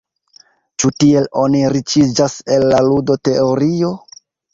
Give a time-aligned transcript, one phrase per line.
[0.83, 3.93] Ĉu tiel oni riĉiĝas el la ludo-teorio?